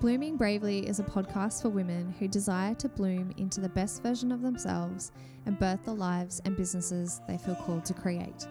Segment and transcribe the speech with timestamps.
[0.00, 4.32] Blooming Bravely is a podcast for women who desire to bloom into the best version
[4.32, 5.12] of themselves
[5.44, 8.48] and birth the lives and businesses they feel called to create.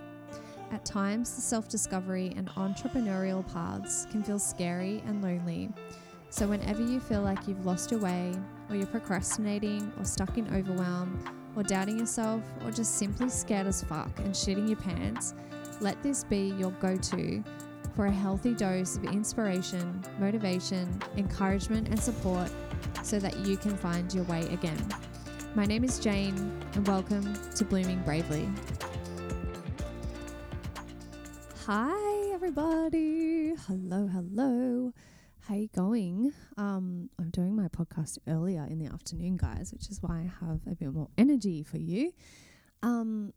[0.72, 5.72] At times, the self discovery and entrepreneurial paths can feel scary and lonely.
[6.30, 8.32] So, whenever you feel like you've lost your way,
[8.70, 11.20] or you're procrastinating, or stuck in overwhelm,
[11.56, 15.34] or doubting yourself, or just simply scared as fuck and shitting your pants,
[15.82, 17.44] let this be your go to
[18.00, 22.50] for a healthy dose of inspiration, motivation, encouragement, and support
[23.04, 24.82] so that you can find your way again.
[25.54, 28.48] My name is Jayne, and welcome to Blooming Bravely.
[31.66, 33.56] Hi, everybody.
[33.68, 34.94] Hello, hello.
[35.42, 36.32] How you going?
[36.56, 40.62] Um, I'm doing my podcast earlier in the afternoon, guys, which is why I have
[40.72, 42.14] a bit more energy for you.
[42.82, 43.34] Um,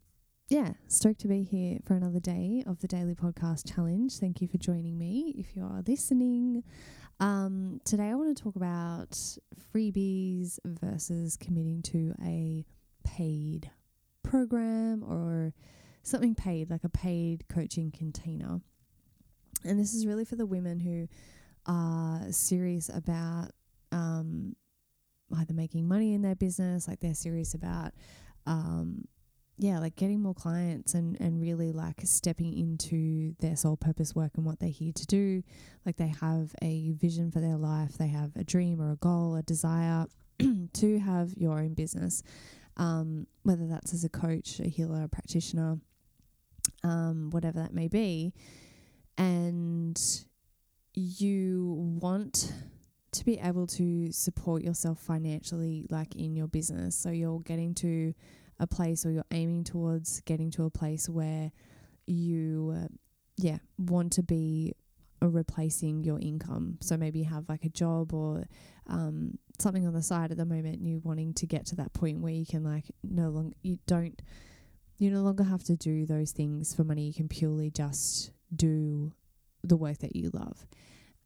[0.49, 4.13] yeah, stoked to be here for another day of the Daily Podcast Challenge.
[4.17, 6.63] Thank you for joining me if you are listening.
[7.19, 9.11] Um, today, I want to talk about
[9.73, 12.65] freebies versus committing to a
[13.03, 13.71] paid
[14.21, 15.53] program or
[16.03, 18.59] something paid, like a paid coaching container.
[19.63, 21.07] And this is really for the women who
[21.65, 23.51] are serious about
[23.93, 24.55] um,
[25.37, 27.93] either making money in their business, like they're serious about
[28.45, 29.05] um,
[29.57, 34.31] yeah, like getting more clients and, and really like stepping into their sole purpose work
[34.35, 35.43] and what they're here to do.
[35.85, 39.35] Like they have a vision for their life, they have a dream or a goal,
[39.35, 40.07] a desire
[40.73, 42.23] to have your own business,
[42.77, 45.77] um, whether that's as a coach, a healer, a practitioner,
[46.83, 48.33] um, whatever that may be.
[49.17, 49.99] And
[50.95, 52.51] you want
[53.11, 56.95] to be able to support yourself financially, like in your business.
[56.95, 58.15] So you're getting to
[58.59, 61.51] a place or you're aiming towards getting to a place where
[62.05, 62.87] you, uh,
[63.37, 64.73] yeah, want to be
[65.21, 66.77] replacing your income.
[66.81, 68.47] So maybe you have like a job or
[68.87, 71.93] um, something on the side at the moment, and you're wanting to get to that
[71.93, 74.21] point where you can like no longer you don't
[74.97, 77.07] you no longer have to do those things for money.
[77.07, 79.11] You can purely just do
[79.63, 80.65] the work that you love,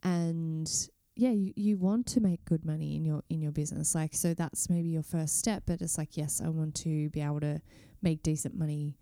[0.03, 0.69] and
[1.17, 3.95] yeah, you, you want to make good money in your in your business.
[3.95, 7.21] Like so that's maybe your first step, but it's like yes, I want to be
[7.21, 7.59] able to
[8.03, 8.97] make decent money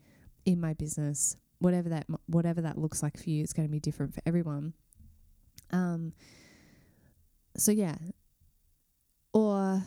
[0.46, 1.36] in my business.
[1.60, 4.74] Whatever that whatever that looks like for you, it's going to be different for everyone.
[5.72, 6.14] Um
[7.58, 7.96] so yeah.
[9.34, 9.84] Or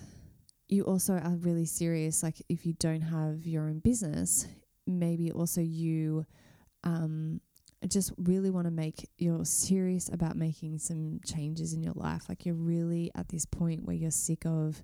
[0.68, 4.46] you also are really serious like if you don't have your own business,
[4.86, 6.26] maybe also you
[6.84, 7.40] um
[7.82, 12.28] I just really want to make you're serious about making some changes in your life.
[12.28, 14.82] Like you're really at this point where you're sick of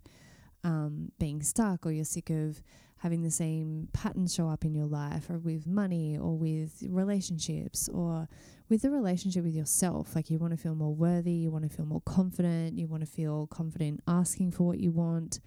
[0.62, 2.62] um, being stuck or you're sick of
[2.98, 7.88] having the same patterns show up in your life or with money or with relationships
[7.88, 8.28] or
[8.68, 10.14] with the relationship with yourself.
[10.14, 13.02] Like you want to feel more worthy, you want to feel more confident, you want
[13.02, 15.40] to feel confident asking for what you want.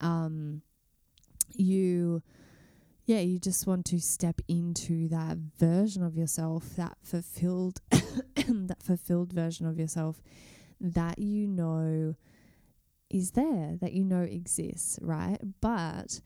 [0.00, 0.62] Um,
[1.54, 2.22] you
[3.08, 9.32] yeah, you just want to step into that version of yourself, that fulfilled that fulfilled
[9.32, 10.20] version of yourself
[10.78, 12.14] that you know
[13.08, 15.38] is there, that you know exists, right?
[15.62, 16.20] But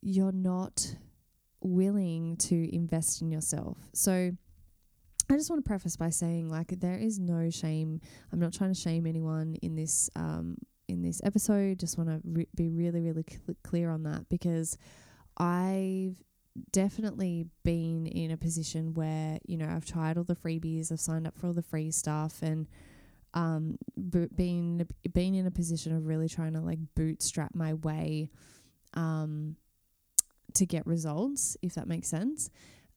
[0.00, 0.96] you're not
[1.60, 3.76] willing to invest in yourself.
[3.92, 4.32] So
[5.30, 8.00] I just want to preface by saying like there is no shame.
[8.32, 10.56] I'm not trying to shame anyone in this um
[10.88, 11.80] in this episode.
[11.80, 14.78] Just want to re- be really really cl- clear on that because
[15.36, 16.22] I've
[16.70, 21.26] definitely been in a position where, you know, I've tried all the freebies, I've signed
[21.26, 22.66] up for all the free stuff and
[23.34, 23.76] um
[24.10, 28.30] b- been been in a position of really trying to like bootstrap my way
[28.94, 29.56] um
[30.52, 32.48] to get results, if that makes sense.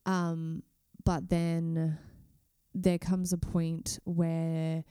[0.06, 0.62] Um
[1.04, 1.98] but then
[2.76, 4.84] there comes a point where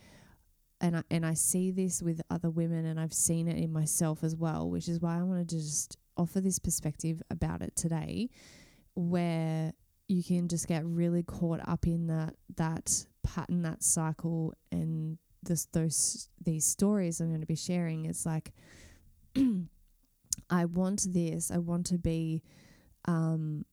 [0.81, 4.25] and I, and I see this with other women and I've seen it in myself
[4.25, 8.28] as well, which is why I wanted to just offer this perspective about it today
[8.94, 9.72] where
[10.09, 15.66] you can just get really caught up in that that pattern that cycle and this
[15.66, 18.07] those these stories I'm going to be sharing.
[18.07, 18.53] It's like
[20.51, 21.51] I want this.
[21.51, 22.42] I want to be
[23.07, 23.65] um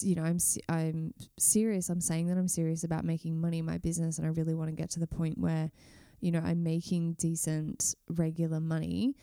[0.00, 0.38] you know I'm
[0.68, 1.88] I'm serious.
[1.88, 4.70] I'm saying that I'm serious about making money in my business and I really want
[4.70, 5.70] to get to the point where
[6.20, 9.16] you know I'm making decent regular money.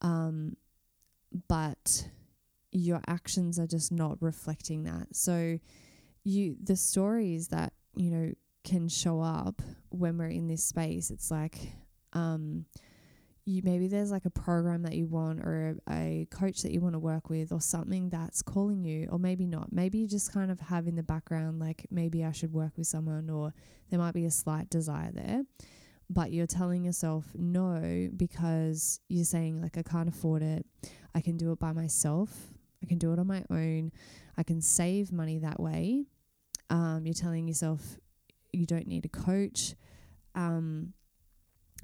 [0.00, 0.56] Um
[1.48, 2.08] but
[2.74, 5.08] your actions are just not reflecting that.
[5.12, 5.58] So
[6.24, 8.32] you the stories that, you know,
[8.64, 11.58] can show up when we're in this space, it's like
[12.12, 12.66] um
[13.46, 16.80] you maybe there's like a program that you want or a, a coach that you
[16.80, 20.32] want to work with or something that's calling you or maybe not maybe you just
[20.32, 23.52] kind of have in the background like maybe i should work with someone or
[23.90, 25.42] there might be a slight desire there
[26.10, 30.66] but you're telling yourself no because you're saying, like, I can't afford it.
[31.14, 32.53] I can do it by myself.
[32.84, 33.92] I can do it on my own.
[34.36, 36.04] I can save money that way.
[36.68, 37.98] Um, you're telling yourself
[38.52, 39.74] you don't need a coach.
[40.34, 40.92] Um,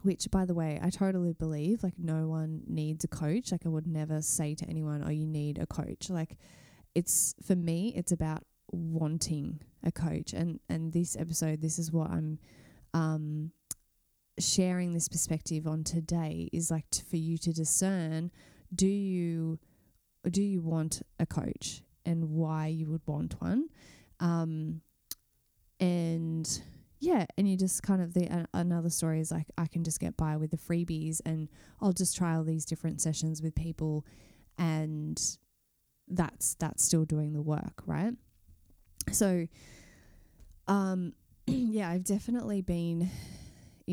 [0.02, 1.82] which, by the way, I totally believe.
[1.82, 3.50] Like, no one needs a coach.
[3.50, 6.37] Like, I would never say to anyone, "Oh, you need a coach." Like,
[6.94, 10.35] it's for me, it's about wanting a coach.
[10.35, 12.38] And and this episode, this is what I'm
[12.93, 13.53] um,
[14.38, 16.49] sharing this perspective on today.
[16.53, 18.31] Is like t- for you to discern:
[18.75, 19.58] do you
[20.28, 23.69] do you want a coach, and why you would want one?
[24.19, 24.82] Um,
[25.78, 26.62] and
[27.00, 29.99] yeah, and you just kind of the uh, another story is like I can just
[30.00, 31.49] get by with the freebies and
[31.81, 34.05] I'll just try all these different sessions with people
[34.58, 35.20] and
[36.08, 38.12] that's that's still doing the work, right?
[39.11, 39.46] So
[40.69, 41.14] um
[41.46, 43.11] yeah, I've definitely been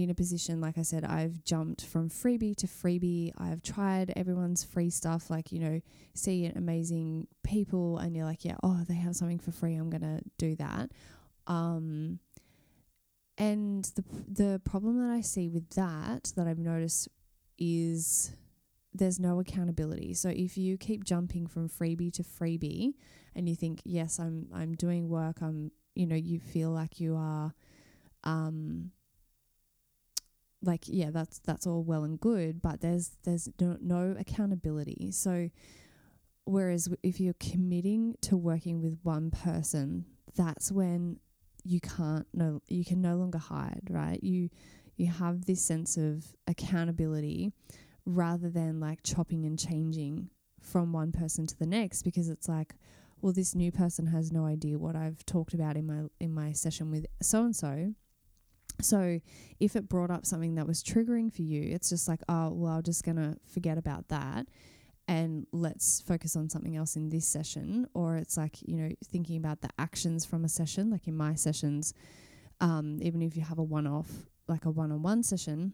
[0.03, 3.31] in a position like I said I've jumped from freebie to freebie.
[3.37, 5.81] I've tried everyone's free stuff like, you know,
[6.13, 10.01] see amazing people and you're like, yeah, oh, they have something for free, I'm going
[10.01, 10.91] to do that.
[11.47, 12.19] Um
[13.37, 17.07] and the the problem that I see with that that I've noticed
[17.57, 18.31] is
[18.93, 20.13] there's no accountability.
[20.13, 22.93] So if you keep jumping from freebie to freebie
[23.35, 27.15] and you think, yes, I'm I'm doing work, I'm you know, you feel like you
[27.15, 27.53] are
[28.23, 28.91] um
[30.61, 35.11] like yeah, that's that's all well and good, but there's there's no, no accountability.
[35.11, 35.49] So
[36.45, 40.05] whereas if you're committing to working with one person,
[40.35, 41.19] that's when
[41.63, 44.21] you can't no you can no longer hide, right?
[44.23, 44.49] You
[44.95, 47.51] you have this sense of accountability
[48.05, 50.29] rather than like chopping and changing
[50.61, 52.75] from one person to the next because it's like
[53.21, 56.51] well this new person has no idea what I've talked about in my in my
[56.51, 57.93] session with so and so
[58.81, 59.19] so
[59.59, 62.73] if it brought up something that was triggering for you it's just like oh well
[62.73, 64.47] I'm just going to forget about that
[65.07, 67.87] and let's focus on something else in this session.
[67.93, 71.33] Or it's like, you know, thinking about the actions from a session, like in my
[71.33, 71.93] sessions,
[72.59, 74.09] um, even if you have a one off,
[74.47, 75.73] like a one on one session,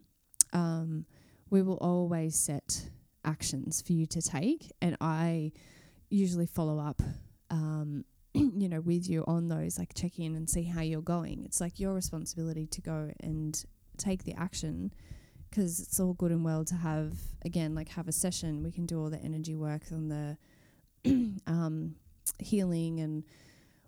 [0.51, 1.05] um,
[1.50, 2.89] we will always set
[3.25, 4.71] actions for you to take.
[4.81, 5.51] And I
[6.09, 7.01] usually follow up,
[7.50, 8.05] um,
[8.57, 11.44] you know, with you on those, like check in and see how you're going.
[11.45, 13.63] It's like your responsibility to go and
[13.97, 14.91] take the action
[15.50, 17.13] because it's all good and well to have
[17.45, 20.38] again like have a session we can do all the energy work on the
[21.47, 21.95] um,
[22.39, 23.24] healing and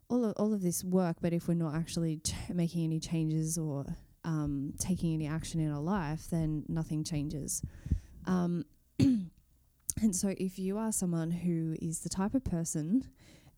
[0.07, 3.57] all of, all of this work but if we're not actually ch- making any changes
[3.57, 3.83] or
[4.23, 7.63] um, taking any action in our life then nothing changes
[8.27, 8.63] um,
[8.99, 9.31] and
[10.11, 13.09] so if you are someone who is the type of person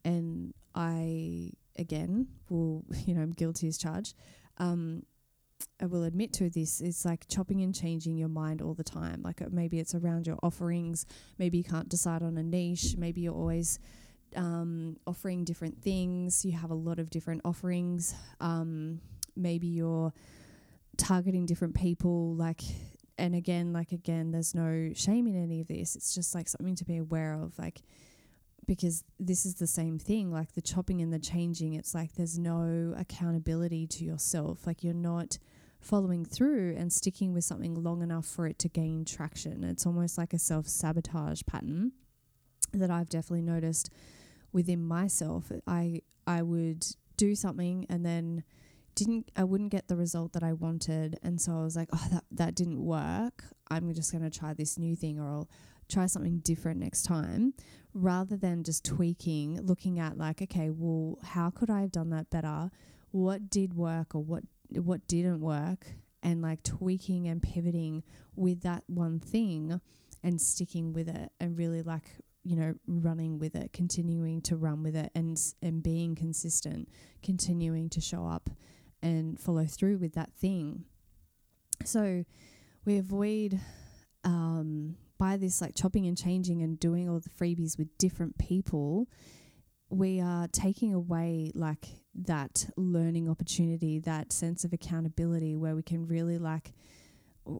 [0.05, 4.13] and i again will you know i'm guilty as charged.
[4.59, 5.03] Um,
[5.81, 9.21] I will admit to this, it's like chopping and changing your mind all the time.
[9.23, 11.05] Like uh, maybe it's around your offerings,
[11.37, 13.79] maybe you can't decide on a niche, maybe you're always
[14.35, 19.01] um, offering different things, you have a lot of different offerings, um,
[19.35, 20.13] maybe you're
[20.97, 22.61] targeting different people, like
[23.19, 25.95] and again, like again, there's no shame in any of this.
[25.95, 27.81] It's just like something to be aware of, like
[28.67, 31.73] because this is the same thing, like the chopping and the changing.
[31.73, 34.67] It's like there's no accountability to yourself.
[34.67, 35.37] Like you're not
[35.79, 39.63] following through and sticking with something long enough for it to gain traction.
[39.63, 41.93] It's almost like a self sabotage pattern
[42.73, 43.89] that I've definitely noticed
[44.51, 45.51] within myself.
[45.65, 48.43] I I would do something and then
[48.95, 52.07] didn't I wouldn't get the result that I wanted and so I was like, oh
[52.11, 53.45] that that didn't work.
[53.69, 55.49] I'm just going to try this new thing or I'll
[55.89, 57.53] try something different next time
[57.93, 62.29] rather than just tweaking, looking at like, okay, well, how could I have done that
[62.29, 62.69] better?
[63.11, 65.87] What did work or what what didn't work
[66.21, 68.03] and like tweaking and pivoting
[68.35, 69.79] with that one thing
[70.23, 72.03] and sticking with it and really like
[72.43, 76.89] you know running with it continuing to run with it and and being consistent
[77.23, 78.49] continuing to show up
[79.01, 80.83] and follow through with that thing
[81.85, 82.25] so
[82.83, 83.59] we avoid
[84.23, 89.07] um, by this like chopping and changing and doing all the freebies with different people
[89.89, 96.07] we are taking away like that learning opportunity, that sense of accountability where we can
[96.07, 96.73] really like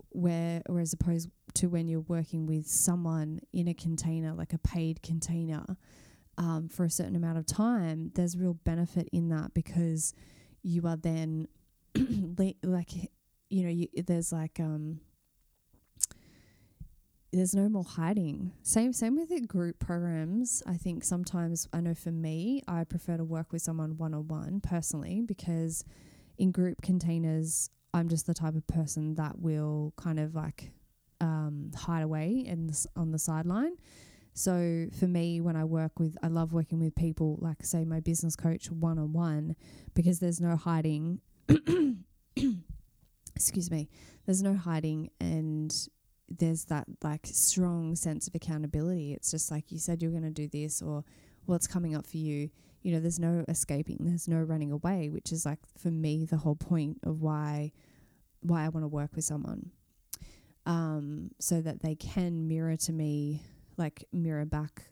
[0.09, 4.57] where or as opposed to when you're working with someone in a container, like a
[4.57, 5.77] paid container,
[6.37, 10.13] um, for a certain amount of time, there's real benefit in that because
[10.61, 11.47] you are then
[12.63, 12.91] like
[13.49, 14.99] you know you, there's like um
[17.31, 18.53] there's no more hiding.
[18.63, 20.63] Same same with the group programs.
[20.65, 24.27] I think sometimes I know for me, I prefer to work with someone one on
[24.27, 25.83] one personally because
[26.37, 30.71] in group containers I'm just the type of person that will kind of like
[31.19, 33.73] um, hide away and on the sideline.
[34.33, 37.99] So for me, when I work with, I love working with people, like say my
[38.01, 39.55] business coach one on one,
[39.95, 41.21] because there's no hiding.
[43.35, 43.89] excuse me.
[44.25, 45.73] There's no hiding, and
[46.29, 49.13] there's that like strong sense of accountability.
[49.13, 51.03] It's just like you said you're going to do this, or
[51.45, 52.49] what's coming up for you.
[52.83, 53.97] You know, there's no escaping.
[54.01, 57.71] There's no running away, which is like for me the whole point of why
[58.41, 59.71] why I want to work with someone.
[60.65, 63.41] Um, so that they can mirror to me
[63.77, 64.83] like mirror back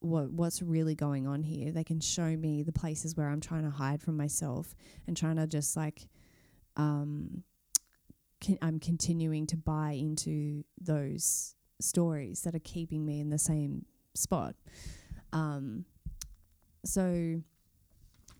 [0.00, 1.70] what what's really going on here.
[1.70, 4.74] They can show me the places where I'm trying to hide from myself
[5.06, 6.08] and trying to just like
[6.76, 7.44] um
[8.60, 14.54] I'm continuing to buy into those stories that are keeping me in the same spot.
[15.32, 15.84] Um
[16.84, 17.40] so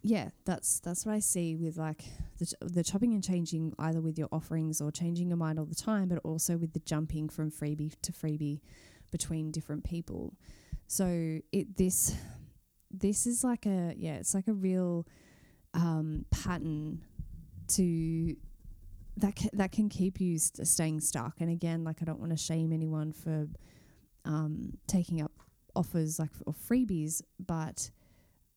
[0.02, 2.04] yeah, that's that's what I see with like
[2.38, 5.64] the ch- the chopping and changing either with your offerings or changing your mind all
[5.64, 8.60] the time, but also with the jumping from freebie to freebie
[9.12, 10.34] between different people.
[10.88, 12.16] So it this
[12.90, 15.06] this is like a yeah, it's like a real
[15.74, 17.02] um, pattern
[17.68, 18.36] to
[19.16, 21.40] that ca- that can keep you st- staying stuck.
[21.40, 23.48] And again, like I don't want to shame anyone for
[24.24, 25.32] um, taking up
[25.74, 27.90] offers like or freebies, but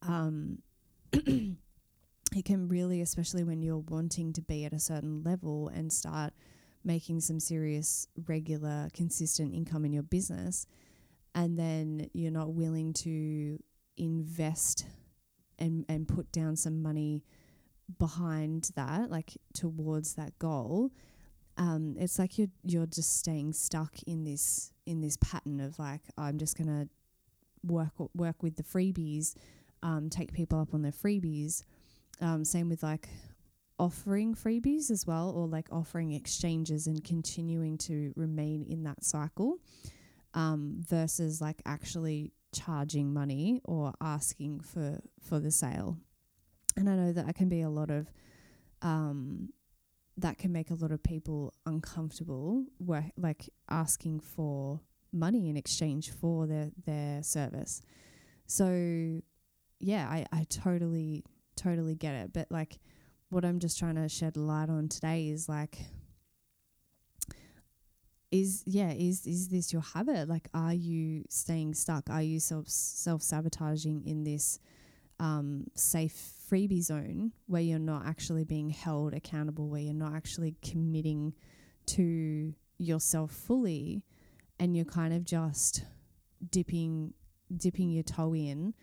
[0.01, 0.59] um,
[1.13, 6.33] it can really, especially when you're wanting to be at a certain level and start
[6.83, 10.67] making some serious, regular, consistent income in your business,
[11.33, 13.57] and then you're not willing to
[13.97, 14.85] invest
[15.57, 17.23] and, and put down some money
[17.99, 20.91] behind that, like towards that goal,
[21.57, 26.01] um, it's like you're you're just staying stuck in this in this pattern of like
[26.17, 26.87] I'm just gonna
[27.63, 29.35] work work with the freebies,
[29.83, 31.63] um, take people up on their freebies.
[32.21, 33.09] Um, same with like
[33.77, 39.57] offering freebies as well, or like offering exchanges and continuing to remain in that cycle
[40.33, 45.97] um, versus like actually charging money or asking for for the sale.
[46.77, 48.07] And I know that I can be a lot of
[48.81, 49.49] um,
[50.17, 56.11] that can make a lot of people uncomfortable, where like asking for money in exchange
[56.11, 57.81] for their their service.
[58.47, 59.21] So
[59.79, 61.23] yeah, I, I totally
[61.55, 62.33] totally get it.
[62.33, 62.79] But like
[63.29, 65.77] what I'm just trying to shed light on today is like
[68.31, 72.67] is yeah is is this your habit like are you staying stuck are you self
[72.67, 74.59] self sabotaging in this
[75.19, 80.55] um, safe freebie zone where you're not actually being held accountable where you're not actually
[80.61, 81.33] committing
[81.85, 84.03] to yourself fully
[84.59, 85.83] and you're kind of just
[86.51, 87.13] dipping
[87.55, 88.73] dipping your toe in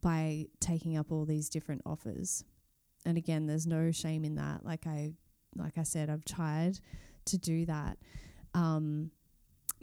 [0.00, 2.44] by taking up all these different offers.
[3.06, 4.64] And again there's no shame in that.
[4.64, 5.12] Like i
[5.56, 6.78] like i said i've tried
[7.26, 7.98] to do that.
[8.54, 9.10] Um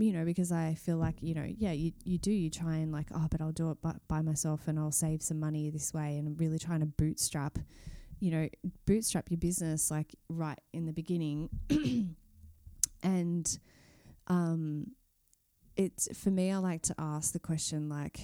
[0.02, 2.92] you know because i feel like you know yeah you, you do you try and
[2.92, 5.94] like oh but i'll do it by, by myself and i'll save some money this
[5.94, 7.60] way and i'm really trying to bootstrap
[8.20, 8.48] you know
[8.86, 11.50] bootstrap your business like right in the beginning.
[13.04, 13.58] And
[14.28, 14.92] um
[15.76, 18.20] it's for me i like to ask the question like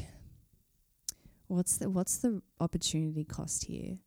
[1.47, 3.97] what's the what's the opportunity cost here?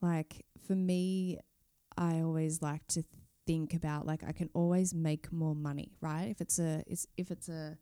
[0.00, 1.38] Like for me,
[1.96, 3.04] I always like to
[3.50, 6.28] think about like I can always make more money, right?
[6.30, 7.76] If it's a it's if it's a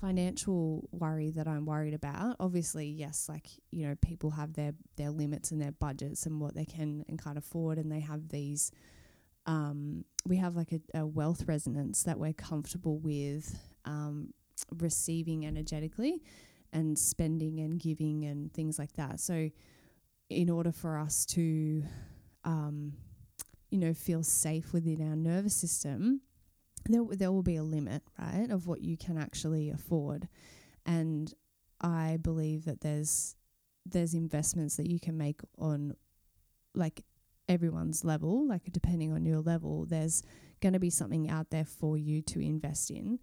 [0.00, 5.10] financial worry that I'm worried about, obviously, yes, like, you know, people have their their
[5.10, 8.70] limits and their budgets and what they can and can't afford and they have these
[9.46, 14.32] um, we have like a, a wealth resonance that we're comfortable with um,
[14.78, 16.22] receiving energetically
[16.72, 19.18] and spending and giving and things like that.
[19.18, 19.50] So
[20.30, 21.82] in order for us to,
[22.44, 22.92] um,
[23.72, 26.20] you know, feel safe within our nervous system,
[26.86, 30.28] there, there will be a limit, right, of what you can actually afford.
[30.84, 31.32] And
[31.80, 33.34] I believe that there's
[33.84, 35.96] there's investments that you can make on
[36.74, 37.02] like
[37.48, 40.22] everyone's level, like depending on your level, there's
[40.60, 43.18] going to be something out there for you to invest in.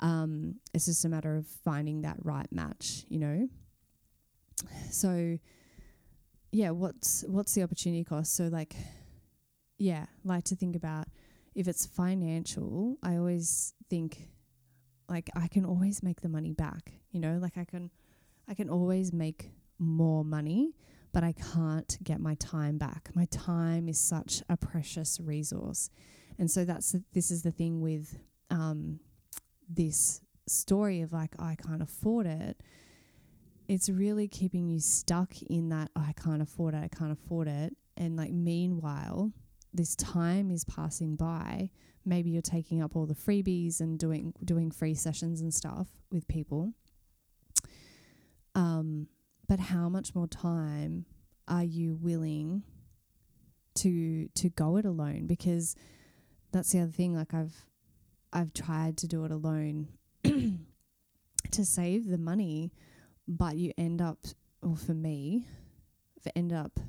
[0.00, 3.48] Um, it's just a matter of finding that right match, you know.
[4.90, 5.38] So
[6.52, 8.34] yeah, what's what's the opportunity cost?
[8.36, 8.76] So like,
[9.78, 11.08] yeah, like to think about
[11.54, 12.98] if it's financial.
[13.02, 14.28] I always think
[15.08, 16.92] like I can always make the money back.
[17.10, 17.90] You know, like I can,
[18.48, 20.74] I can always make more money,
[21.12, 23.10] but I can't get my time back.
[23.14, 25.90] My time is such a precious resource,
[26.38, 28.18] and so that's this is the thing with
[28.50, 29.00] um,
[29.68, 32.60] this story of like I can't afford it
[33.68, 37.76] it's really keeping you stuck in that I can't afford it, I can't afford it.
[37.96, 39.32] And like meanwhile,
[39.74, 41.70] this time is passing by,
[42.04, 46.26] maybe you're taking up all the freebies and doing doing free sessions and stuff with
[46.28, 46.72] people.
[48.54, 49.08] Um,
[49.48, 51.06] but how much more time
[51.48, 52.62] are you willing
[53.76, 55.26] to to go it alone?
[55.26, 55.74] Because
[56.52, 57.14] that's the other thing.
[57.14, 57.66] Like I've
[58.32, 59.88] I've tried to do it alone
[60.24, 62.72] to save the money,
[63.26, 64.18] but you end up,
[64.62, 65.46] or for me,
[66.34, 66.80] end up,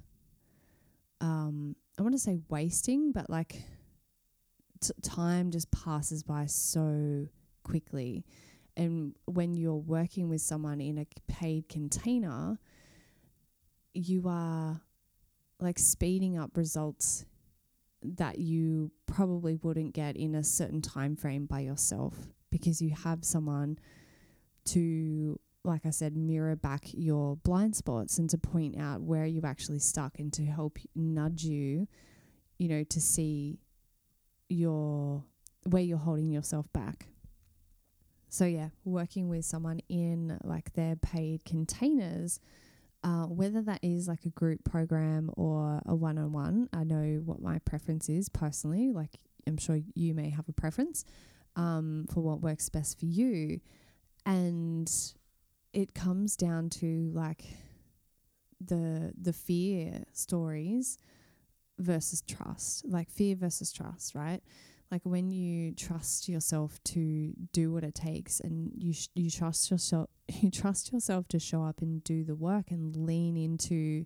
[1.21, 3.63] um, I want to say wasting, but like
[4.81, 7.27] t- time just passes by so
[7.63, 8.25] quickly.
[8.75, 12.59] And when you're working with someone in a paid container,
[13.93, 14.81] you are
[15.61, 17.25] like speeding up results
[18.03, 22.13] that you probably wouldn't get in a certain time frame by yourself
[22.51, 23.79] because you have someone
[24.65, 29.45] to like I said mirror back your blind spots and to point out where you've
[29.45, 31.87] actually stuck and to help nudge you
[32.57, 33.59] you know to see
[34.47, 35.23] your
[35.63, 37.07] where you're holding yourself back
[38.29, 42.39] so yeah working with someone in like their paid containers
[43.05, 47.21] uh, whether that is like a group program or a one on one, I know
[47.23, 48.91] what my preference is personally.
[48.91, 51.05] Like, I'm sure you may have a preference
[51.55, 53.59] um, for what works best for you.
[54.25, 54.91] And
[55.75, 57.43] it comes down to like
[58.65, 60.97] the the fear stories
[61.77, 64.41] versus trust like fear versus trust right?
[64.91, 69.69] Like when you trust yourself to do what it takes and you sh- you trust
[69.69, 74.05] yourself you trust yourself to show up and do the work and lean into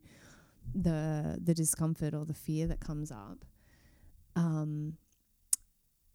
[0.74, 3.46] the the discomfort or the fear that comes up
[4.36, 4.94] um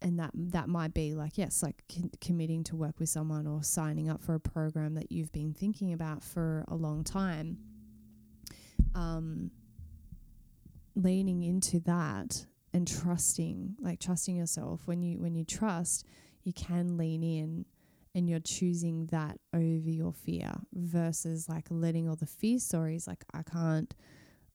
[0.05, 3.61] and that that might be like yes like con- committing to work with someone or
[3.63, 7.57] signing up for a program that you've been thinking about for a long time
[8.93, 9.51] um
[10.95, 14.81] leaning into that and trusting like trusting yourself.
[14.85, 16.05] When you when you trust
[16.43, 17.65] you can lean in
[18.13, 23.25] and you're choosing that over your fear versus like letting all the fear stories like
[23.33, 23.93] i can't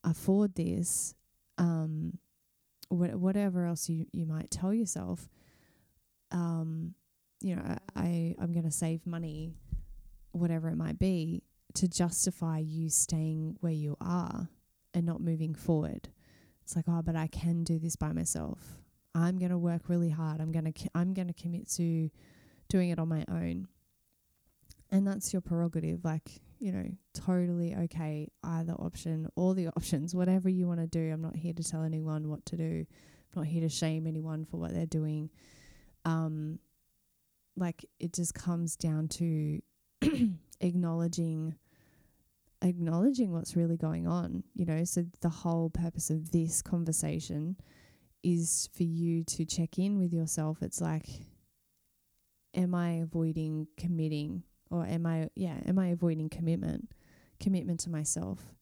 [0.05, 1.15] afford this
[1.59, 2.17] um
[2.89, 5.29] wh- whatever else you you might tell yourself
[6.33, 6.95] um
[7.41, 9.55] you know i i'm going to save money
[10.33, 11.43] whatever it might be
[11.75, 14.49] to justify you staying where you are
[14.95, 16.09] and not moving forward
[16.71, 18.61] it's like, oh, but I can do this by myself.
[19.13, 20.41] I'm going to work really hard.
[20.41, 22.09] I'm going to I'm going to commit to
[22.69, 23.67] doing it on my own.
[24.93, 30.49] And that's your prerogative, like, you know, totally okay either option, all the options, whatever
[30.49, 31.13] you want to do.
[31.13, 32.87] I'm not here to tell anyone what to do.
[32.87, 35.29] I'm not here to shame anyone for what they're doing.
[36.05, 36.59] Um
[37.57, 39.61] like it just comes down to
[40.61, 41.57] acknowledging
[42.63, 44.85] acknowledging what's really going on, you know.
[44.85, 47.57] So, the whole purpose of this conversation
[48.23, 50.63] is for you to check in with yourself.
[50.63, 51.07] It's like,
[52.55, 56.91] am I avoiding committing, or am I, yeah, am I avoiding commitment,
[57.39, 58.55] commitment to myself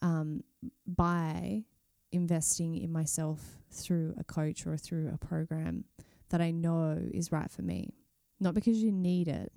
[0.00, 0.42] um,
[0.86, 1.64] by
[2.12, 5.84] investing in myself through a coach or through a program
[6.30, 7.94] that I know is right for me?
[8.40, 9.52] Not because you need it,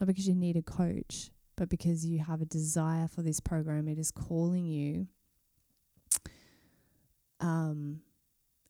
[0.00, 3.88] not because you need a coach, but because you have a desire for this program,
[3.88, 5.06] it is calling you.
[7.40, 8.00] Um,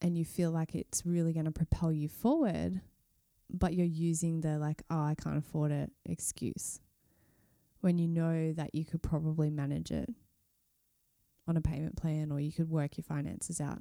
[0.00, 2.80] and you feel like it's really going to propel you forward,
[3.48, 6.80] but you're using the like, oh, I can't afford it excuse
[7.80, 10.08] when you know that you could probably manage it
[11.48, 13.78] on a payment plan or you could work your finances out.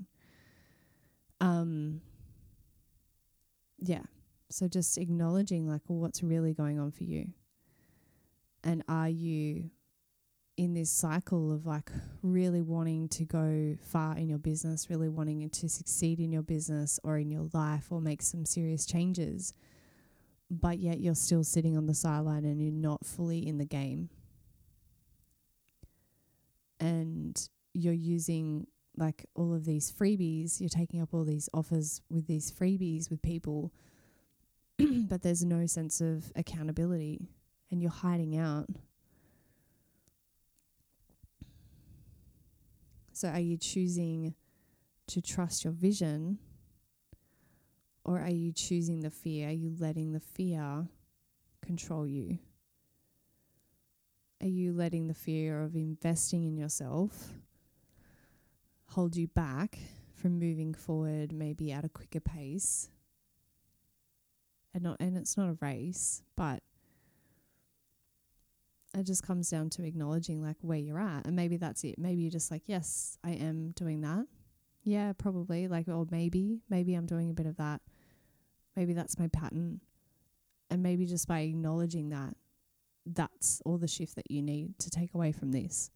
[1.41, 2.01] Um,
[3.81, 4.03] yeah.
[4.49, 7.33] So just acknowledging like what's really going on for you.
[8.63, 9.69] And are you
[10.57, 11.89] in this cycle of like
[12.21, 16.99] really wanting to go far in your business, really wanting to succeed in your business
[17.03, 19.53] or in your life or make some serious changes,
[20.51, 24.09] but yet you're still sitting on the sideline and you're not fully in the game?
[26.81, 27.41] And
[27.73, 28.67] you're using
[28.99, 33.21] like all of these freebies, you're taking up all these offers with these freebies with
[33.21, 33.71] people,
[34.77, 37.29] but there's no sense of accountability
[37.71, 38.67] and you're hiding out.
[43.13, 44.35] So, are you choosing
[45.07, 46.39] to trust your vision
[48.05, 49.49] or are you choosing the fear?
[49.49, 50.87] Are you letting the fear
[51.61, 52.39] control you?
[54.41, 57.33] Are you letting the fear of investing in yourself
[58.89, 59.79] hold you back
[60.13, 62.89] from moving forward maybe at a quicker pace?
[64.73, 66.61] And not and it's not a race, but
[68.93, 72.23] it just comes down to acknowledging like where you're at and maybe that's it maybe
[72.23, 74.25] you're just like yes i am doing that
[74.83, 75.67] Yeah, probably.
[75.67, 77.81] Like, or maybe, maybe I'm doing a bit of that.
[78.75, 79.81] Maybe that's my pattern.
[80.69, 82.35] And maybe just by acknowledging that,
[83.05, 85.91] that's all the shift that you need to take away from this.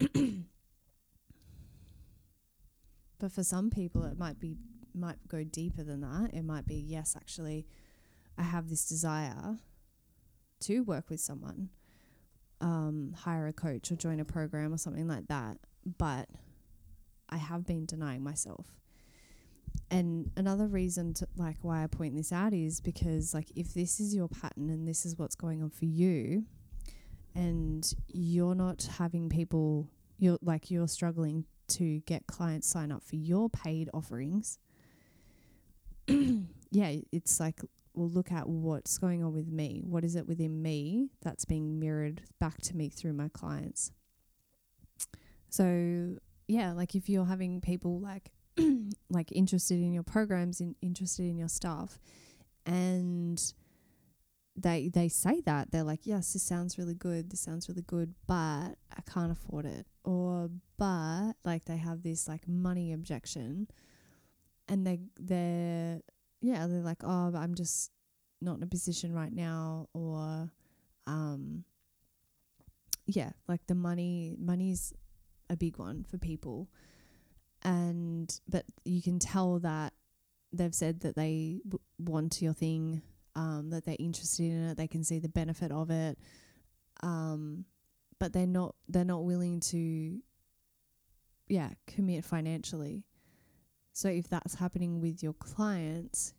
[3.24, 4.58] but for some people, it might be,
[4.94, 6.34] might go deeper than that.
[6.34, 7.66] It might be, yes, actually,
[8.36, 9.56] I have this desire
[10.60, 11.70] to work with someone,
[12.60, 15.56] um, hire a coach or join a program or something like that.
[15.96, 16.28] But
[17.30, 18.66] I have been denying myself.
[19.90, 24.00] And another reason to like why I point this out is because like if this
[24.00, 26.44] is your pattern and this is what's going on for you
[27.34, 33.16] and you're not having people you're like you're struggling to get clients sign up for
[33.16, 34.58] your paid offerings.
[36.74, 37.60] Yeah it's like
[37.94, 39.82] well look at what's going on with me.
[39.84, 43.92] What is it within me that's being mirrored back to me through my clients?
[45.50, 46.16] So
[46.48, 48.32] yeah, like if you're having people like
[49.08, 52.00] like interested in your programs, in, interested in your stuff,
[52.66, 53.40] and
[54.56, 58.14] they they say that they're like, yes, this sounds really good, this sounds really good,
[58.26, 63.68] but I can't afford it, or but like they have this like money objection,
[64.68, 66.00] and they they're
[66.40, 67.90] yeah they're like, oh, but I'm just
[68.40, 70.50] not in a position right now, or
[71.06, 71.64] um
[73.06, 74.92] yeah, like the money money's
[75.50, 76.68] a big one for people.
[77.62, 79.94] And but you can tell that
[80.52, 83.02] they've said that they w- want your thing,
[83.36, 86.18] um, that they're interested in it, they can see the benefit of it,
[87.02, 87.64] um,
[88.18, 90.18] but they're not they're not willing to,
[91.48, 93.04] yeah, commit financially.
[93.92, 96.34] So if that's happening with your clients,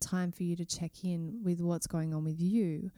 [0.00, 2.90] time for you to check in with what's going on with you.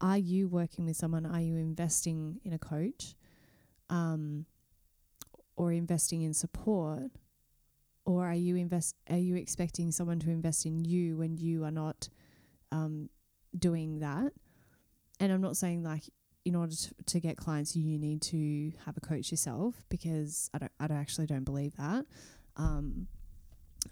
[0.00, 1.24] Are you working with someone?
[1.24, 3.14] Are you investing in a coach?
[3.92, 4.46] um,
[5.54, 7.10] or investing in support,
[8.04, 11.70] or are you invest are you expecting someone to invest in you when you are
[11.70, 12.08] not
[12.72, 13.08] um,
[13.56, 14.32] doing that?
[15.20, 16.04] And I'm not saying like
[16.44, 20.58] in order to, to get clients you need to have a coach yourself because I
[20.58, 22.04] don't I don't actually don't believe that.
[22.56, 23.06] Um,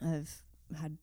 [0.04, 0.42] I've
[0.80, 0.98] had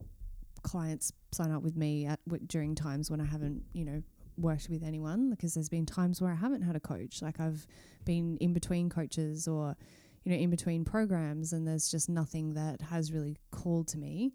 [0.63, 4.03] clients sign up with me at w- during times when I haven't you know
[4.37, 7.21] worked with anyone because there's been times where I haven't had a coach.
[7.21, 7.65] Like I've
[8.05, 9.75] been in between coaches or,
[10.23, 14.33] you know, in between programs, and there's just nothing that has really called to me.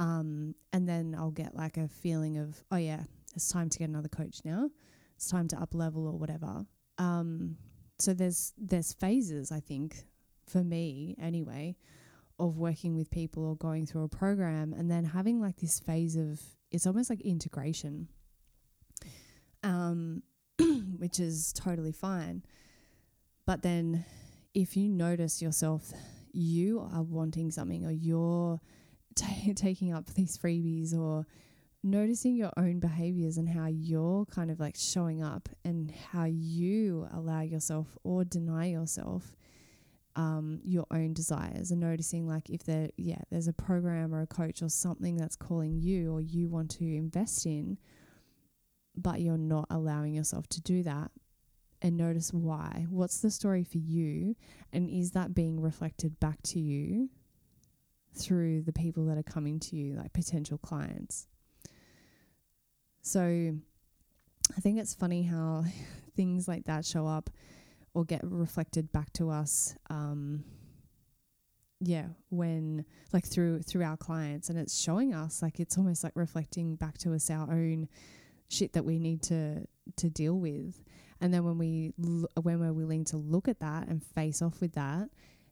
[0.00, 3.02] Um, and then I'll get like a feeling of, oh yeah,
[3.36, 4.70] it's time to get another coach now.
[5.14, 6.64] It's time to up level or whatever.
[6.98, 7.56] Um,
[7.98, 10.04] so there's there's phases I think
[10.46, 11.76] for me anyway
[12.38, 16.16] of working with people or going through a program and then having like this phase
[16.16, 18.08] of it's almost like integration
[19.62, 20.22] um,
[20.98, 22.42] which is totally fine.
[23.46, 24.04] But then
[24.54, 25.92] if you notice yourself,
[26.32, 28.60] you are wanting something or you're
[29.14, 31.26] t- taking up these freebies or
[31.82, 37.08] noticing your own behaviors and how you're kind of like showing up and how you
[37.12, 39.34] allow yourself or deny yourself
[40.16, 44.26] um, your own desires and noticing like if there yeah there's a program or a
[44.26, 47.78] coach or something that's calling you or you want to invest in
[48.96, 51.10] but you're not allowing yourself to do that
[51.82, 52.86] and notice why.
[52.90, 54.36] What's the story for you?
[54.72, 57.08] And is that being reflected back to you
[58.14, 61.26] through the people that are coming to you, like potential clients?
[63.02, 63.54] So
[64.56, 65.64] I think it's funny how
[66.16, 67.30] things like that show up
[67.94, 69.74] or get reflected back to us.
[69.88, 70.44] Um,
[71.80, 76.12] yeah, when like through through our clients, and it's showing us like it's almost like
[76.14, 77.88] reflecting back to us our own
[78.48, 79.64] shit that we need to
[79.96, 80.82] to deal with
[81.20, 84.60] and then when we l- when we're willing to look at that and face off
[84.60, 85.08] with that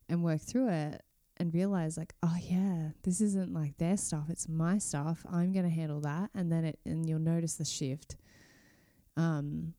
[0.09, 1.03] and work through it
[1.39, 5.65] and realize like oh yeah this isn't like their stuff it's my stuff i'm going
[5.65, 8.17] to handle that and then it and you'll notice the shift
[9.17, 9.75] um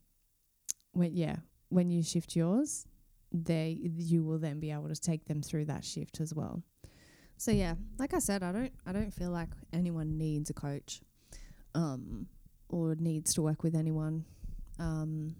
[0.93, 1.38] when yeah
[1.69, 2.88] when you shift yours
[3.32, 6.63] they you will then be able to take them through that shift as well
[7.38, 11.02] so yeah like i said i don't i don't feel like anyone needs a coach
[11.76, 12.28] um
[12.69, 14.26] or needs to work with anyone.
[14.78, 15.36] Um,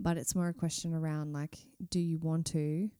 [0.00, 1.58] but it's more a question around like,
[1.90, 2.90] do you want to?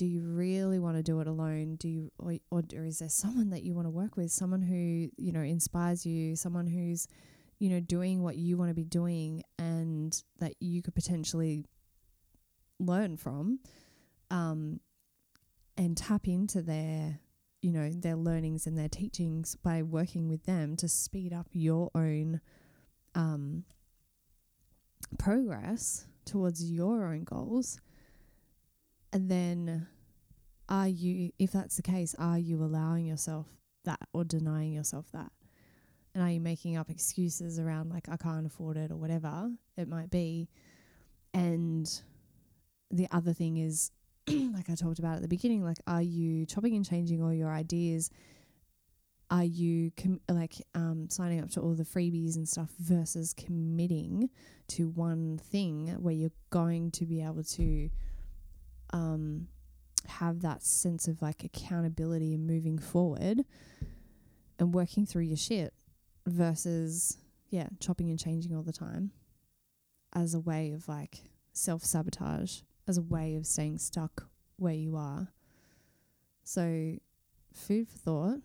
[0.00, 1.76] Do you really want to do it alone?
[1.76, 4.32] Do you, or, or, or is there someone that you want to work with?
[4.32, 6.36] Someone who you know inspires you.
[6.36, 7.06] Someone who's
[7.58, 11.66] you know doing what you want to be doing, and that you could potentially
[12.78, 13.58] learn from,
[14.30, 14.80] um,
[15.76, 17.20] and tap into their
[17.60, 21.90] you know, their learnings and their teachings by working with them to speed up your
[21.94, 22.40] own
[23.14, 23.64] um,
[25.18, 27.78] progress towards your own goals.
[29.12, 29.88] And then
[30.68, 33.46] are you, if that's the case, are you allowing yourself
[33.84, 35.32] that or denying yourself that?
[36.14, 39.88] And are you making up excuses around, like, I can't afford it or whatever it
[39.88, 40.48] might be?
[41.32, 41.88] And
[42.90, 43.90] the other thing is,
[44.28, 47.52] like I talked about at the beginning, like, are you chopping and changing all your
[47.52, 48.10] ideas?
[49.30, 54.30] Are you com- like um, signing up to all the freebies and stuff versus committing
[54.68, 57.90] to one thing where you're going to be able to
[58.92, 59.48] um,
[60.08, 63.44] have that sense of like accountability and moving forward
[64.58, 65.72] and working through your shit
[66.26, 69.12] versus, yeah, chopping and changing all the time
[70.14, 71.22] as a way of like
[71.52, 74.26] self sabotage, as a way of staying stuck
[74.56, 75.28] where you are.
[76.44, 76.96] So,
[77.54, 78.40] food for thought,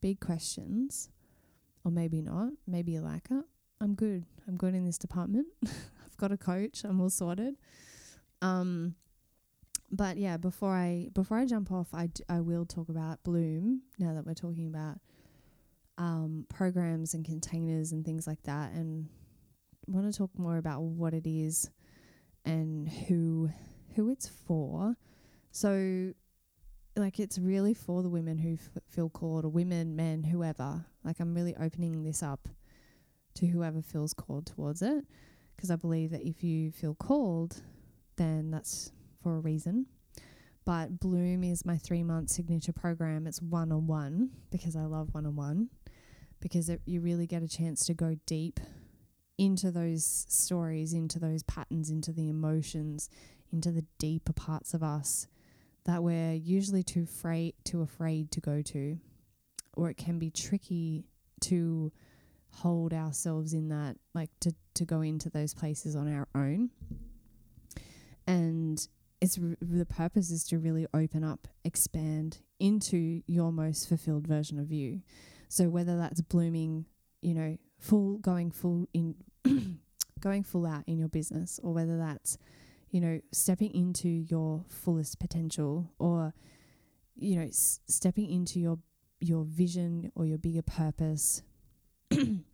[0.00, 1.10] big questions,
[1.84, 2.50] or maybe not.
[2.66, 3.44] Maybe you're like, oh,
[3.80, 4.24] I'm good.
[4.48, 5.46] I'm good in this department.
[5.64, 6.82] I've got a coach.
[6.84, 7.56] I'm all sorted.
[8.42, 8.94] Um,
[9.96, 13.82] but yeah, before I before I jump off, I, d- I will talk about Bloom
[13.98, 14.98] now that we're talking about
[15.98, 19.08] um, programs and containers and things like that, and
[19.86, 21.70] want to talk more about what it is
[22.44, 23.50] and who
[23.94, 24.96] who it's for.
[25.52, 26.12] So,
[26.96, 30.84] like, it's really for the women who f- feel called, or women, men, whoever.
[31.04, 32.48] Like, I'm really opening this up
[33.34, 35.04] to whoever feels called towards it,
[35.54, 37.62] because I believe that if you feel called,
[38.16, 38.90] then that's
[39.24, 39.86] for a reason.
[40.64, 43.26] But Bloom is my three month signature program.
[43.26, 45.70] It's one on one because I love one on one
[46.40, 48.60] because it, you really get a chance to go deep
[49.36, 53.10] into those stories, into those patterns, into the emotions,
[53.52, 55.26] into the deeper parts of us
[55.86, 58.98] that we're usually too afraid too afraid to go to,
[59.74, 61.04] or it can be tricky
[61.40, 61.92] to
[62.50, 66.70] hold ourselves in that, like to to go into those places on our own.
[68.26, 68.86] And
[69.24, 74.58] it's r- the purpose is to really open up, expand into your most fulfilled version
[74.58, 75.00] of you.
[75.48, 76.84] So whether that's blooming,
[77.22, 79.14] you know, full going full in
[80.20, 82.36] going full out in your business or whether that's
[82.90, 86.34] you know stepping into your fullest potential or
[87.16, 88.78] you know s- stepping into your
[89.20, 91.42] your vision or your bigger purpose
[92.10, 92.44] and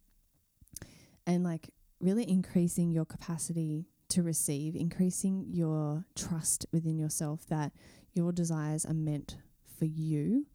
[1.26, 7.72] like really increasing your capacity to receive, increasing your trust within yourself that
[8.12, 9.36] your desires are meant
[9.78, 10.46] for you,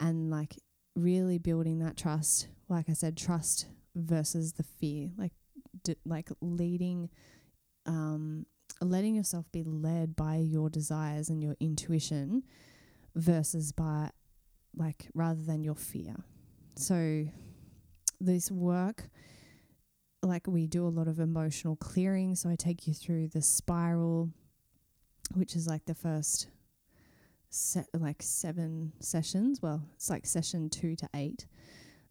[0.00, 0.56] and like
[0.94, 2.48] really building that trust.
[2.68, 5.32] Like I said, trust versus the fear, like
[5.82, 7.10] d- like leading,
[7.86, 8.46] um,
[8.80, 12.44] letting yourself be led by your desires and your intuition
[13.14, 14.10] versus by
[14.76, 16.16] like rather than your fear.
[16.76, 17.26] So
[18.20, 19.08] this work
[20.24, 22.34] like we do a lot of emotional clearing.
[22.34, 24.30] So I take you through the spiral,
[25.34, 26.48] which is like the first
[27.50, 29.60] set, like seven sessions.
[29.62, 31.46] Well, it's like session two to eight.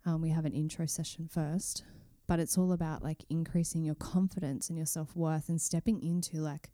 [0.05, 1.83] Um, we have an intro session first,
[2.27, 6.37] but it's all about like increasing your confidence and your self worth and stepping into
[6.37, 6.71] like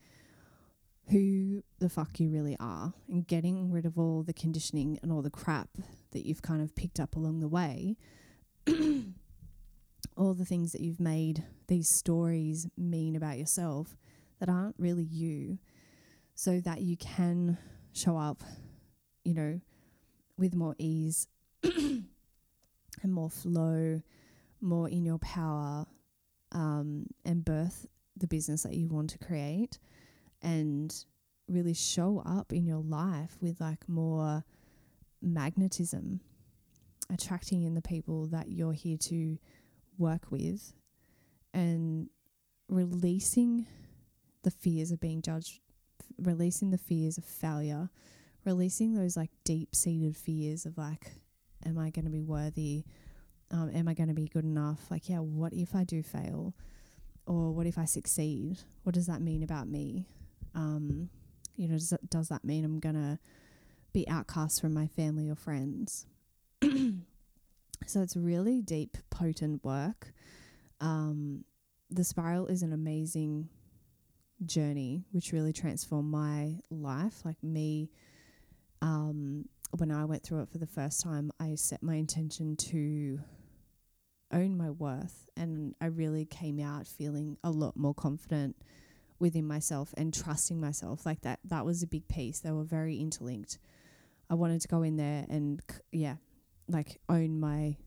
[1.10, 5.21] who the fuck you really are and getting rid of all the conditioning and all
[5.21, 5.69] the crap
[6.12, 7.97] that you've kind of picked up along the way.
[10.19, 13.95] all the things that you've made these stories mean about yourself
[14.39, 15.58] that aren't really you,
[16.36, 17.58] so that you can
[17.93, 18.43] show up,
[19.23, 19.62] you know,
[20.38, 21.27] with more ease
[21.63, 22.03] and
[23.05, 24.01] more flow,
[24.62, 25.86] more in your power,
[26.51, 29.79] um, and birth the business that you want to create
[30.41, 31.05] and
[31.47, 34.43] really show up in your life with like more
[35.21, 36.19] magnetism,
[37.12, 39.38] attracting in the people that you're here to
[39.99, 40.73] work with
[41.53, 42.09] and
[42.67, 43.65] releasing
[44.43, 45.59] the fears of being judged,
[46.17, 47.89] releasing the fears of failure,
[48.45, 51.12] releasing those like deep seated fears of like,
[51.65, 52.85] am I going to be worthy?
[53.51, 54.79] Um, am I going to be good enough?
[54.89, 56.53] Like, yeah, what if I do fail?
[57.25, 58.59] Or what if I succeed?
[58.83, 60.07] What does that mean about me?
[60.55, 61.09] Um,
[61.55, 63.19] you know, does that, does that mean I'm going to
[63.93, 66.05] be outcast from my family or friends?
[67.85, 70.13] so it's really deep, potent work.
[70.81, 71.43] Um,
[71.89, 73.49] the spiral is an amazing
[74.45, 77.25] journey, which really transformed my life.
[77.25, 77.89] Like me,
[78.81, 79.45] um,
[79.77, 83.19] when I went through it for the first time, I set my intention to
[84.31, 88.55] own my worth, and I really came out feeling a lot more confident
[89.19, 91.05] within myself and trusting myself.
[91.05, 92.39] Like that, that was a big piece.
[92.39, 93.59] They were very interlinked.
[94.29, 95.61] I wanted to go in there and
[95.91, 96.15] yeah,
[96.69, 97.77] like own my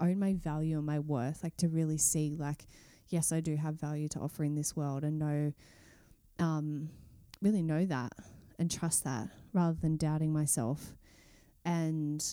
[0.00, 2.66] own my value and my worth, like to really see like
[3.08, 5.52] yes, I do have value to offer in this world and know
[6.38, 6.88] um
[7.42, 8.12] really know that
[8.58, 10.96] and trust that rather than doubting myself.
[11.64, 12.24] And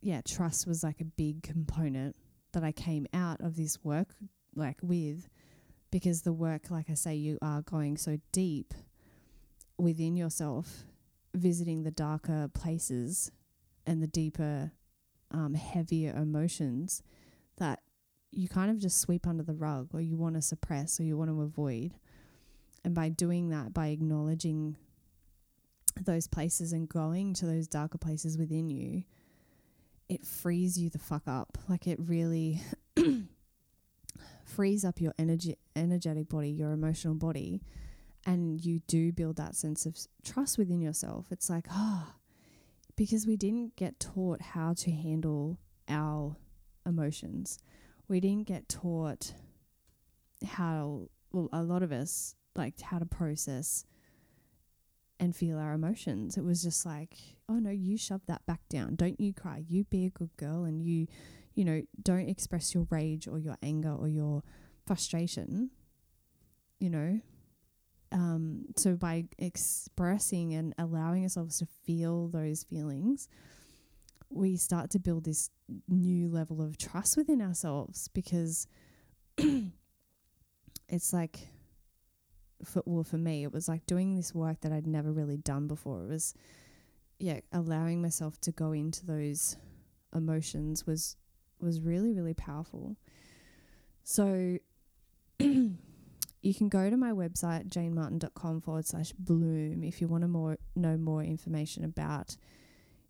[0.00, 2.16] yeah, trust was like a big component
[2.52, 4.14] that I came out of this work
[4.54, 5.28] like with
[5.90, 8.74] because the work, like I say, you are going so deep
[9.78, 10.84] within yourself,
[11.34, 13.30] visiting the darker places
[13.86, 14.72] and the deeper,
[15.30, 17.02] um, heavier emotions
[17.58, 17.80] that
[18.30, 21.16] you kind of just sweep under the rug or you want to suppress or you
[21.16, 21.94] want to avoid.
[22.84, 24.76] And by doing that, by acknowledging
[26.00, 29.04] those places and going to those darker places within you,
[30.08, 31.58] it frees you the fuck up.
[31.68, 32.62] Like it really
[34.44, 37.62] frees up your energy, energetic body, your emotional body,
[38.24, 41.26] and you do build that sense of trust within yourself.
[41.30, 42.14] It's like, ah, oh,
[42.96, 46.36] because we didn't get taught how to handle our
[46.86, 47.58] emotions.
[48.08, 49.32] We didn't get taught
[50.44, 53.84] how, well, a lot of us, like how to process
[55.20, 56.36] and feel our emotions.
[56.36, 57.14] It was just like,
[57.48, 58.96] oh no, you shove that back down.
[58.96, 59.64] Don't you cry.
[59.66, 61.06] You be a good girl and you,
[61.54, 64.42] you know, don't express your rage or your anger or your
[64.86, 65.70] frustration,
[66.78, 67.20] you know.
[68.12, 73.28] Um, so by expressing and allowing ourselves to feel those feelings,
[74.30, 75.50] we start to build this
[75.88, 78.66] new level of trust within ourselves because
[80.88, 81.48] it's like
[82.64, 85.66] for well for me it was like doing this work that I'd never really done
[85.66, 86.02] before.
[86.04, 86.34] It was
[87.18, 89.56] yeah, allowing myself to go into those
[90.14, 91.16] emotions was
[91.60, 92.96] was really really powerful.
[94.04, 94.58] So
[96.46, 100.58] you can go to my website jaynemartin.com forward slash bloom if you want to more
[100.76, 102.36] know more information about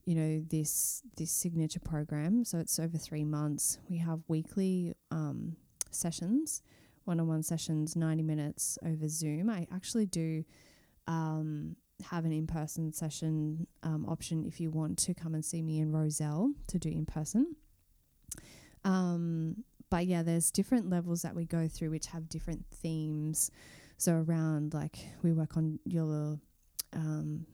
[0.07, 2.45] you know this this signature program.
[2.45, 3.79] So it's over three months.
[3.91, 5.57] We have weekly um,
[5.91, 6.63] sessions
[7.05, 9.49] one-on-one sessions 90 minutes over zoom.
[9.49, 10.45] I actually do
[11.07, 11.77] um,
[12.11, 15.93] have an in-person session um, option if you want to come and see me in
[15.93, 17.55] Rozelle to do in person
[18.85, 23.51] um, but yeah there's different levels that we go through which have different themes.
[23.99, 26.39] So around like we work on your
[26.93, 27.47] um,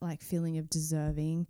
[0.00, 1.46] like feeling of deserving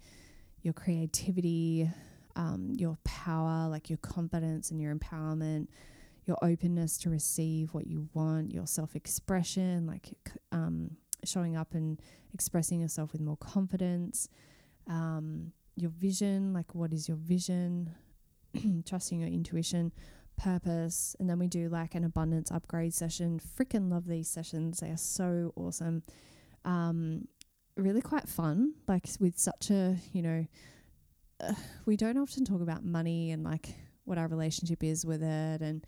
[0.62, 1.88] your creativity
[2.36, 5.68] um, your power like your confidence and your empowerment
[6.28, 10.12] your openness to receive what you want, your self expression, like
[10.52, 10.90] um,
[11.24, 12.00] showing up and
[12.34, 14.28] expressing yourself with more confidence,
[14.88, 17.94] um, your vision, like what is your vision,
[18.84, 19.92] trusting your intuition,
[20.36, 21.16] purpose.
[21.18, 23.40] And then we do like an abundance upgrade session.
[23.40, 26.02] Freaking love these sessions, they are so awesome.
[26.64, 27.28] Um,
[27.76, 30.46] really quite fun, like with such a, you know,
[31.40, 31.54] uh,
[31.86, 35.84] we don't often talk about money and like what our relationship is with it and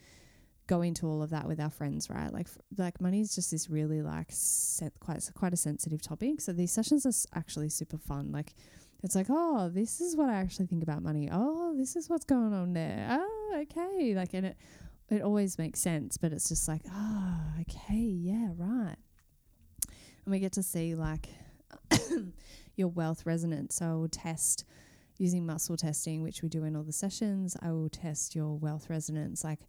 [0.66, 2.32] go into all of that with our friends, right?
[2.32, 2.46] Like
[2.78, 6.40] like money is just this really like sen- quite quite a sensitive topic.
[6.40, 8.30] So these sessions are actually super fun.
[8.30, 8.54] Like
[9.02, 11.28] it's like, oh, this is what I actually think about money.
[11.32, 13.06] Oh, this is what's going on there.
[13.10, 14.14] Oh, okay.
[14.14, 14.56] Like and it
[15.10, 18.96] it always makes sense, but it's just like, oh, okay, yeah, right.
[20.24, 21.28] And we get to see like
[22.76, 23.76] your wealth resonance.
[23.76, 24.64] So I will test
[25.18, 27.56] using muscle testing, which we do in all the sessions.
[27.60, 29.60] I will test your wealth resonance, like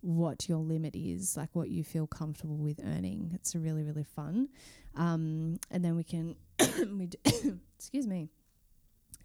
[0.00, 3.32] what your limit is, like what you feel comfortable with earning.
[3.34, 4.48] It's really, really fun.
[4.96, 6.36] Um, and then we can,
[6.78, 7.18] we do
[7.78, 8.30] excuse me,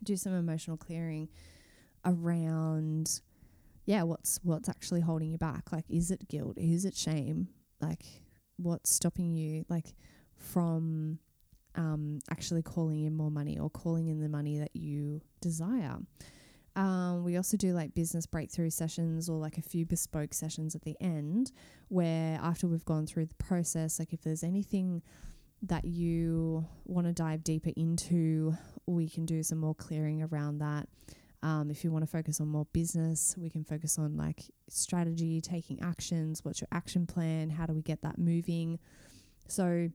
[0.04, 1.30] do some emotional clearing
[2.06, 3.22] around,
[3.86, 5.72] yeah, what's what's actually holding you back?
[5.72, 6.58] Like, is it guilt?
[6.58, 7.50] Is it shame?
[7.80, 8.06] Like,
[8.58, 9.94] what's stopping you, like,
[10.36, 11.20] from
[11.76, 15.98] um, actually calling in more money or calling in the money that you desire?
[16.76, 20.84] Um, we also do like business breakthrough sessions or like a few bespoke sessions at
[20.84, 21.52] the end
[21.90, 25.02] where after we've gone through the process, like if there's anything
[25.64, 28.54] that you want to dive deeper into,
[28.86, 30.88] we can do some more clearing around that.
[31.44, 35.42] Um, if you want to focus on more business, we can focus on like strategy,
[35.42, 38.80] taking actions, what's your action plan, how do we get that moving.
[39.48, 39.90] So,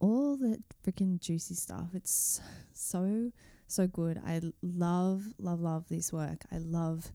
[0.00, 1.88] all the freaking juicy stuff.
[1.94, 2.40] It's
[2.72, 3.30] so
[3.72, 4.20] so good.
[4.24, 6.44] I love, love, love this work.
[6.52, 7.10] I love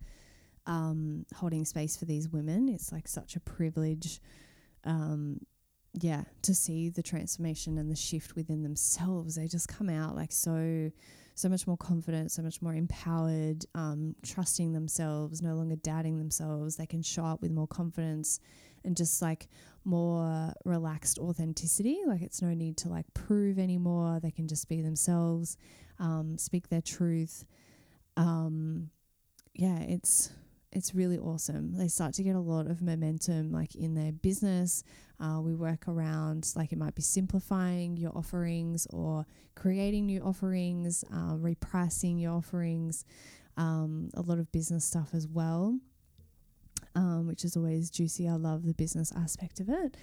[0.65, 2.67] um, holding space for these women.
[2.67, 4.19] It's like such a privilege,
[4.83, 5.39] um,
[5.93, 9.35] yeah, to see the transformation and the shift within themselves.
[9.35, 10.91] They just come out like so,
[11.35, 16.75] so much more confident, so much more empowered, um, trusting themselves, no longer doubting themselves.
[16.75, 18.39] They can show up with more confidence
[18.85, 19.47] and just like
[19.85, 21.99] more relaxed authenticity.
[22.05, 24.19] Like it's no need to like prove anymore.
[24.21, 25.57] They can just be themselves
[25.99, 27.45] um, speak their truth.
[28.15, 28.89] Um,
[29.53, 30.31] yeah, it's
[30.71, 31.73] it's really awesome.
[31.73, 34.83] They start to get a lot of momentum, like in their business.
[35.19, 41.03] Uh, we work around, like, it might be simplifying your offerings or creating new offerings,
[41.11, 43.05] uh, repricing your offerings,
[43.55, 45.79] um, a lot of business stuff as well,
[46.95, 48.27] um, which is always juicy.
[48.27, 49.97] I love the business aspect of it.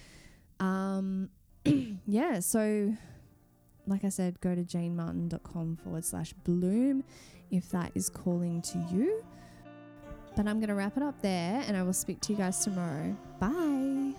[0.59, 1.29] Um,
[2.07, 2.93] yeah, so
[3.87, 7.03] like I said, go to jaynemartin.com forward slash bloom
[7.51, 9.23] if that is calling to you.
[10.35, 12.59] But I'm going to wrap it up there and I will speak to you guys
[12.59, 13.15] tomorrow.
[13.39, 14.13] Bye.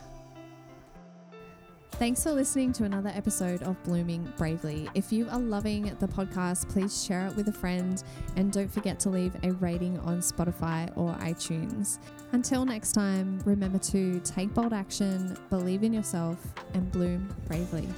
[1.93, 4.87] Thanks for listening to another episode of Blooming Bravely.
[4.95, 8.03] If you are loving the podcast, please share it with a friend
[8.37, 11.99] and don't forget to leave a rating on Spotify or iTunes.
[12.33, 16.39] Until next time, remember to take bold action, believe in yourself,
[16.75, 17.89] and bloom bravely.